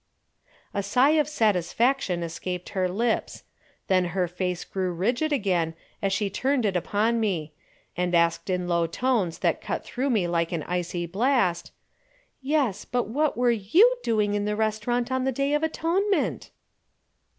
[0.73, 3.43] A sigh of satisfaction escaped her lips.
[3.85, 7.53] Then her face grew rigid again as she turned it upon me,
[7.95, 11.71] and asked in low tones that cut through me like an icy blast:
[12.41, 16.49] "Yes, but what were you doing in the restaurant on the Day of Atonement?"